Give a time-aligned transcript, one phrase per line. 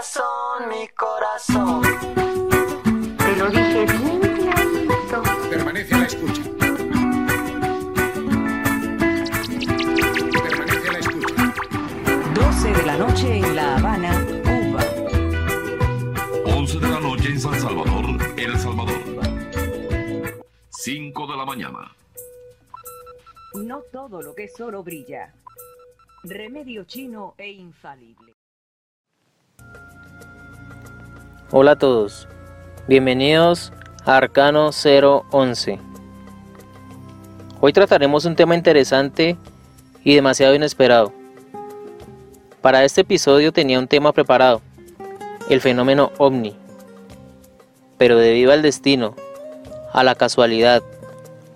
[0.00, 1.82] corazón, mi corazón.
[3.18, 5.22] Te lo dije bien clarito.
[5.50, 6.42] Permanece a la escucha.
[10.42, 11.54] Permanece a la escucha.
[12.34, 14.84] 12 de la noche en La Habana, Cuba.
[16.46, 18.04] 11 de la noche en San Salvador,
[18.38, 19.00] El Salvador.
[20.70, 21.94] 5 de la mañana.
[23.52, 25.34] No todo lo que es oro brilla.
[26.22, 28.39] Remedio chino e infalible.
[31.52, 32.28] Hola a todos,
[32.86, 33.72] bienvenidos
[34.04, 35.80] a Arcano 011.
[37.60, 39.36] Hoy trataremos un tema interesante
[40.04, 41.12] y demasiado inesperado.
[42.60, 44.62] Para este episodio tenía un tema preparado,
[45.48, 46.56] el fenómeno ovni.
[47.98, 49.16] Pero debido al destino,
[49.92, 50.84] a la casualidad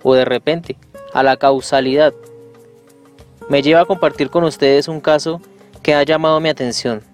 [0.02, 0.76] o de repente
[1.12, 2.12] a la causalidad,
[3.48, 5.40] me lleva a compartir con ustedes un caso
[5.84, 7.13] que ha llamado mi atención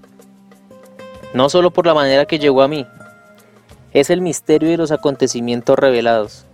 [1.32, 2.86] no solo por la manera que llegó a mí,
[3.92, 6.46] es el misterio de los acontecimientos revelados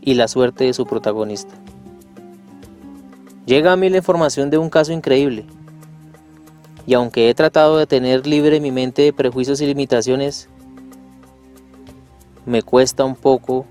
[0.00, 1.54] y la suerte de su protagonista.
[3.46, 5.46] Llega a mí la información de un caso increíble,
[6.86, 10.48] y aunque he tratado de tener libre mi mente de prejuicios y limitaciones,
[12.46, 13.66] me cuesta un poco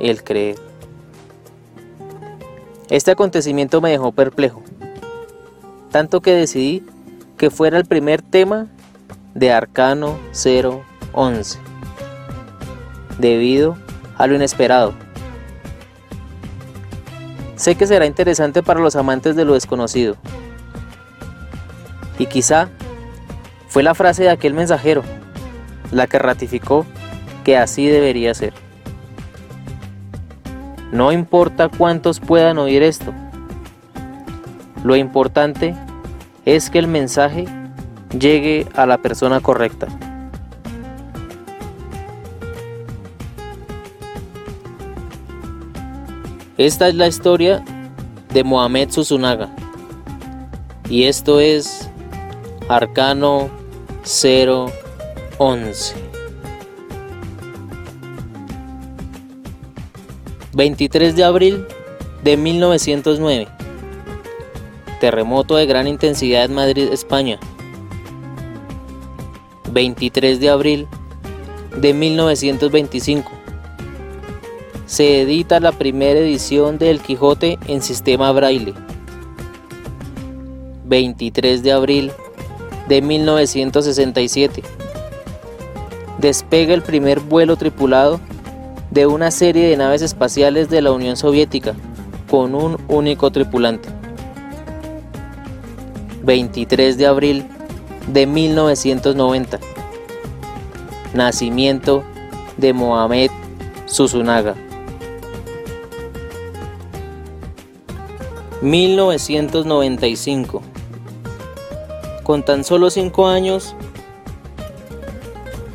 [0.00, 0.56] el creer.
[2.88, 4.62] Este acontecimiento me dejó perplejo,
[5.90, 6.82] tanto que decidí
[7.36, 8.68] que fuera el primer tema
[9.34, 11.58] de Arcano 011,
[13.18, 13.76] debido
[14.16, 14.94] a lo inesperado.
[17.56, 20.16] Sé que será interesante para los amantes de lo desconocido.
[22.18, 22.68] Y quizá
[23.68, 25.02] fue la frase de aquel mensajero
[25.92, 26.84] la que ratificó
[27.44, 28.52] que así debería ser.
[30.90, 33.12] No importa cuántos puedan oír esto.
[34.84, 35.74] Lo importante
[36.44, 37.46] es que el mensaje
[38.18, 39.88] llegue a la persona correcta.
[46.58, 47.64] Esta es la historia
[48.32, 49.50] de Mohamed Susunaga
[50.88, 51.88] y esto es
[52.68, 53.50] Arcano
[54.04, 55.94] 011.
[60.54, 61.66] 23 de abril
[62.22, 63.48] de 1909.
[65.00, 67.40] Terremoto de gran intensidad en Madrid, España.
[69.72, 70.86] 23 de abril
[71.80, 73.32] de 1925.
[74.86, 78.74] Se edita la primera edición de El Quijote en sistema braille.
[80.84, 82.12] 23 de abril
[82.88, 84.62] de 1967.
[86.18, 88.20] Despega el primer vuelo tripulado
[88.90, 91.74] de una serie de naves espaciales de la Unión Soviética
[92.30, 93.88] con un único tripulante.
[96.22, 97.46] 23 de abril
[98.06, 99.58] de 1990.
[101.14, 102.04] Nacimiento
[102.56, 103.30] de Mohamed
[103.86, 104.54] Susunaga.
[108.62, 110.62] 1995.
[112.22, 113.74] Con tan solo 5 años,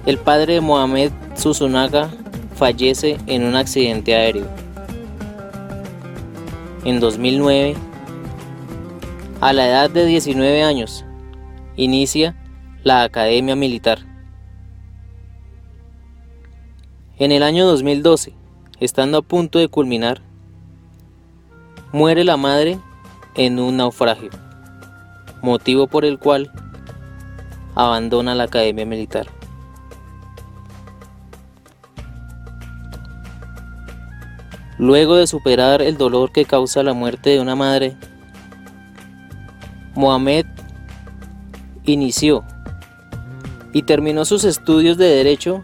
[0.05, 2.09] el padre de Mohamed Susunaga
[2.55, 4.45] fallece en un accidente aéreo.
[6.85, 7.75] En 2009,
[9.41, 11.03] a la edad de 19 años,
[11.77, 12.35] inicia
[12.83, 13.99] la Academia Militar.
[17.19, 18.33] En el año 2012,
[18.79, 20.21] estando a punto de culminar,
[21.93, 22.79] muere la madre
[23.35, 24.31] en un naufragio,
[25.41, 26.51] motivo por el cual
[27.75, 29.27] abandona la Academia Militar.
[34.79, 37.95] Luego de superar el dolor que causa la muerte de una madre,
[39.95, 40.45] Mohamed
[41.87, 42.43] inició
[43.73, 45.63] y terminó sus estudios de Derecho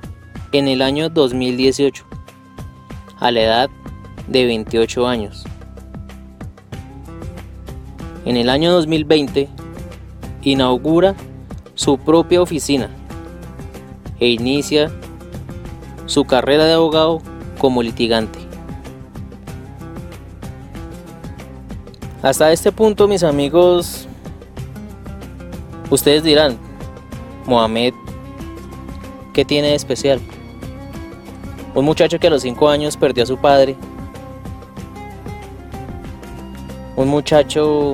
[0.52, 2.06] en el año 2018,
[3.20, 3.70] a la edad
[4.28, 5.44] de 28 años.
[8.26, 9.50] En el año 2020
[10.44, 11.16] inaugura
[11.76, 12.90] su propia oficina
[14.20, 14.92] e inicia
[16.06, 17.22] su carrera de abogado
[17.58, 18.40] como litigante.
[22.22, 24.08] Hasta este punto, mis amigos,
[25.94, 26.58] Ustedes dirán,
[27.46, 27.94] Mohamed,
[29.32, 30.20] ¿qué tiene de especial?
[31.76, 33.76] Un muchacho que a los 5 años perdió a su padre.
[36.96, 37.94] Un muchacho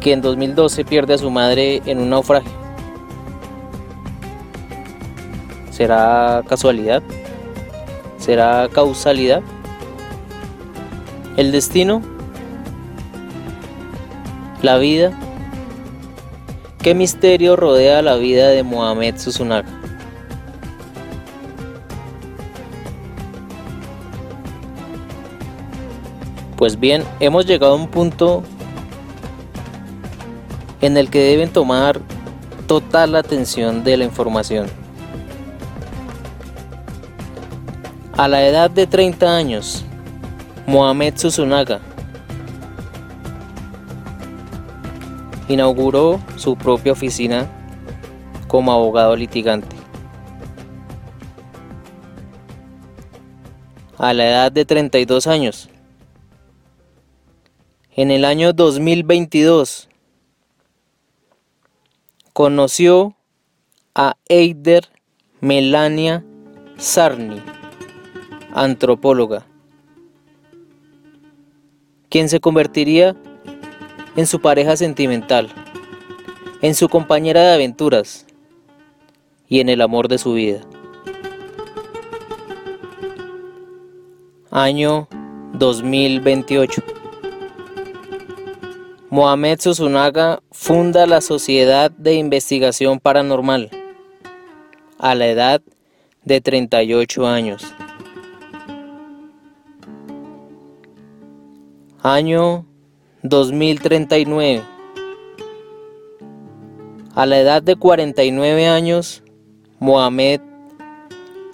[0.00, 2.52] que en 2012 pierde a su madre en un naufragio.
[5.72, 7.02] ¿Será casualidad?
[8.18, 9.42] ¿Será causalidad?
[11.36, 12.11] El destino
[14.62, 15.12] la vida
[16.82, 19.68] ¿Qué misterio rodea la vida de Mohamed Susunaga?
[26.56, 28.42] Pues bien, hemos llegado a un punto
[30.80, 32.00] en el que deben tomar
[32.66, 34.66] total atención de la información.
[38.16, 39.84] A la edad de 30 años,
[40.66, 41.80] Mohamed Susunaga
[45.48, 47.50] inauguró su propia oficina
[48.48, 49.76] como abogado litigante.
[53.98, 55.68] A la edad de 32 años,
[57.94, 59.88] en el año 2022,
[62.32, 63.14] conoció
[63.94, 64.88] a Eider
[65.40, 66.24] Melania
[66.78, 67.40] Sarni,
[68.54, 69.46] antropóloga,
[72.08, 73.31] quien se convertiría en
[74.26, 75.48] su pareja sentimental,
[76.60, 78.26] en su compañera de aventuras
[79.48, 80.60] y en el amor de su vida.
[84.50, 85.08] Año
[85.54, 86.82] 2028.
[89.08, 93.70] Mohamed Susunaga funda la Sociedad de Investigación Paranormal
[94.98, 95.62] a la edad
[96.24, 97.74] de 38 años.
[102.02, 102.66] Año
[103.22, 104.62] 2039.
[107.14, 109.22] A la edad de 49 años,
[109.78, 110.40] Mohamed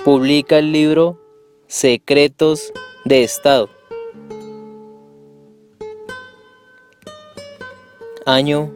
[0.03, 1.21] publica el libro
[1.67, 2.73] Secretos
[3.05, 3.69] de Estado.
[8.25, 8.73] Año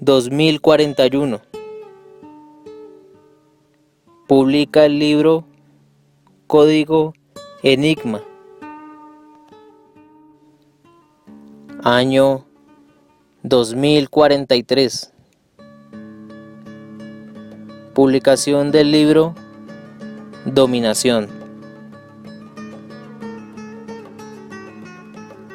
[0.00, 1.42] 2041.
[4.26, 5.44] Publica el libro
[6.46, 7.12] Código
[7.62, 8.22] Enigma.
[11.84, 12.44] Año
[13.44, 15.12] 2043.
[17.94, 19.36] Publicación del libro
[20.44, 21.28] Dominación.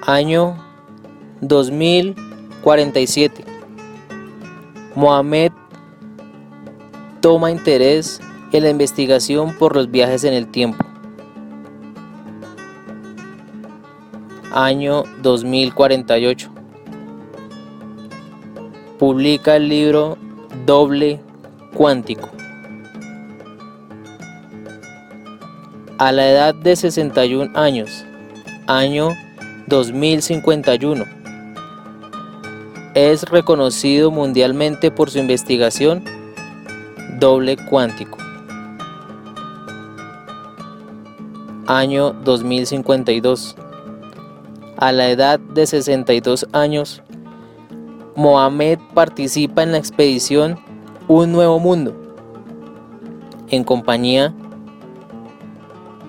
[0.01, 0.55] Año
[1.41, 3.43] 2047.
[4.95, 5.51] Mohamed
[7.19, 8.21] toma interés
[8.53, 10.92] en la investigación por los viajes en el tiempo.
[14.53, 16.49] Año 2048.
[18.99, 20.15] Publica el libro
[20.65, 21.19] Doble
[21.73, 22.29] Cuántico.
[25.97, 28.05] A la edad de 61 años,
[28.67, 29.09] año
[29.67, 31.03] 2051,
[32.93, 36.03] es reconocido mundialmente por su investigación
[37.19, 38.19] doble cuántico.
[41.65, 43.55] Año 2052.
[44.83, 47.01] A la edad de 62 años,
[48.17, 50.59] Mohamed participa en la expedición
[51.07, 51.95] Un Nuevo Mundo,
[53.47, 54.33] en compañía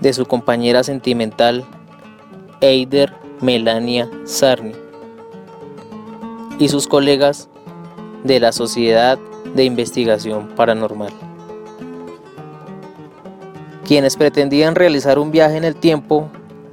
[0.00, 1.64] de su compañera sentimental
[2.60, 4.72] Eider Melania Sarni
[6.58, 7.48] y sus colegas
[8.24, 9.20] de la Sociedad
[9.54, 11.12] de Investigación Paranormal,
[13.86, 16.28] quienes pretendían realizar un viaje en el tiempo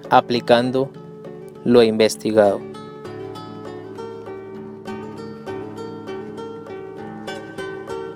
[0.10, 0.90] aplicando
[1.66, 2.60] lo investigado.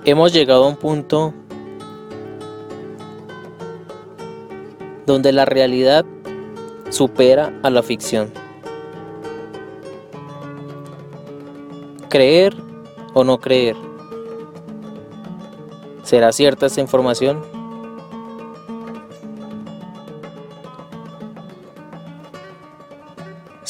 [0.03, 1.33] Hemos llegado a un punto
[5.05, 6.05] donde la realidad
[6.89, 8.31] supera a la ficción.
[12.09, 12.55] Creer
[13.13, 13.75] o no creer.
[16.03, 17.54] ¿Será cierta esta información?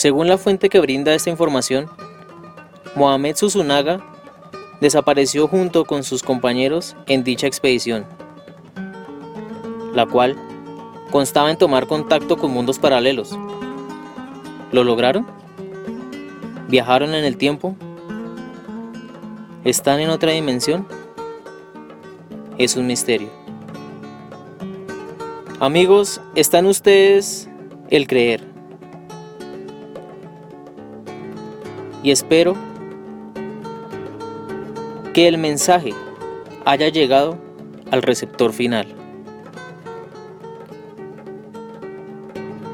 [0.05, 1.89] Según la fuente que brinda esta información,
[2.95, 4.05] Mohamed Susunaga
[4.79, 8.05] desapareció junto con sus compañeros en dicha expedición,
[9.95, 10.35] la cual
[11.09, 13.35] constaba en tomar contacto con mundos paralelos.
[14.71, 15.25] ¿Lo lograron?
[16.67, 17.75] ¿Viajaron en el tiempo?
[19.63, 20.87] ¿Están en otra dimensión?
[22.59, 23.29] Es un misterio.
[25.59, 27.49] Amigos, ¿están ustedes
[27.89, 28.54] el creer?
[32.05, 32.55] Y espero
[35.15, 35.91] que el mensaje
[36.63, 37.35] haya llegado
[37.89, 38.85] al receptor final.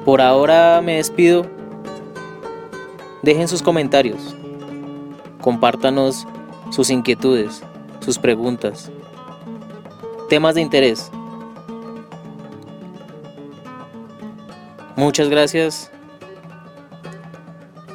[0.04, 1.46] Por ahora me despido.
[3.24, 4.36] Dejen sus comentarios.
[5.40, 6.28] Compártanos
[6.70, 7.64] sus inquietudes,
[8.02, 8.92] sus preguntas,
[10.28, 11.10] temas de interés.
[14.98, 15.90] Muchas gracias.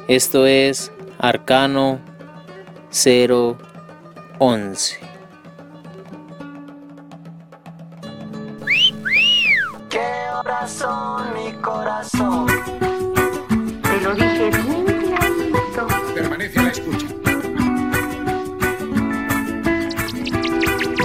[0.07, 1.99] Esto es Arcano
[2.89, 3.57] 0
[4.37, 4.99] 11.
[9.89, 10.07] ¿Qué
[10.37, 12.45] horas son mi corazón?
[13.81, 15.87] Te lo dije bien clarito.
[16.13, 17.07] Permanece a la escucha.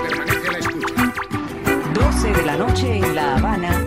[0.03, 0.95] Permanece a la escucha.
[1.95, 3.87] 12 de la noche en La Habana,